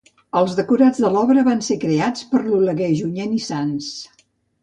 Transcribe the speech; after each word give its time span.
Els 0.39 0.53
decorats 0.59 1.01
de 1.03 1.11
l'obra 1.15 1.43
van 1.49 1.61
ser 1.67 1.77
creats 1.83 2.25
per 2.33 2.41
l'Oleguer 2.47 2.89
Junyent 3.01 3.37
i 3.41 3.45
Sans. 3.51 3.93